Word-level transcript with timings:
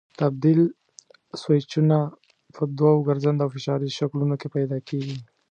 تبدیل 0.19 0.59
سویچونه 1.41 1.97
په 2.55 2.61
دوو 2.77 3.05
ګرځنده 3.07 3.41
او 3.43 3.51
فشاري 3.55 3.89
شکلونو 3.99 4.35
کې 4.41 4.47
پیدا 4.55 4.77
کېږي. 4.89 5.17